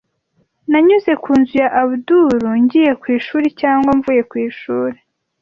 [0.69, 4.97] Nanyuze ku nzu ya Abudul ngiye ku ishuri cyangwa mvuye ku ishuri.